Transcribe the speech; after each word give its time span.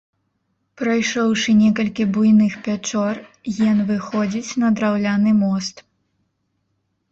Прайшоўшы 0.81 1.49
некалькі 1.63 2.07
буйных 2.15 2.55
пячор, 2.69 3.15
ен 3.69 3.85
выходзіць 3.93 4.51
на 4.65 4.75
драўляны 4.81 5.37
мост. 5.45 5.87